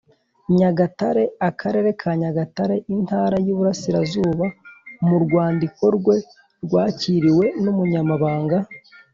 Nyagatare 0.55 1.23
Akarere 1.49 1.89
Ka 1.99 2.11
Nyagatare 2.21 2.75
Intara 2.95 3.35
Y 3.45 3.47
Iburasirazuba 3.53 4.45
Mu 5.07 5.17
Rwandiko 5.23 5.83
Rwe 5.97 6.15
Rwakiriwe 6.63 7.45
n 7.63 7.65
umunyamabanga 7.71 8.57